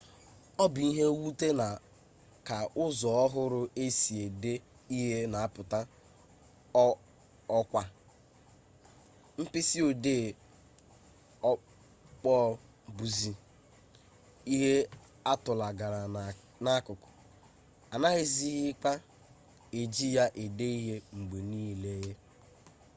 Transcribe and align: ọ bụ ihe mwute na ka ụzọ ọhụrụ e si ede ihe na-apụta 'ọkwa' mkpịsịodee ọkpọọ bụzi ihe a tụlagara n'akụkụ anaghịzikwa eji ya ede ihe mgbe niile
ọ 0.63 0.65
bụ 0.73 0.79
ihe 0.89 1.03
mwute 1.19 1.47
na 1.59 1.67
ka 2.47 2.57
ụzọ 2.83 3.09
ọhụrụ 3.23 3.59
e 3.83 3.85
si 3.99 4.11
ede 4.25 4.53
ihe 4.97 5.17
na-apụta 5.31 5.79
'ọkwa' 7.53 7.87
mkpịsịodee 9.39 10.25
ọkpọọ 11.51 12.45
bụzi 12.95 13.31
ihe 14.53 14.73
a 15.31 15.33
tụlagara 15.43 15.99
n'akụkụ 16.63 17.07
anaghịzikwa 17.93 18.91
eji 19.79 20.07
ya 20.17 20.25
ede 20.43 20.65
ihe 20.79 20.95
mgbe 21.17 21.37
niile 21.49 21.93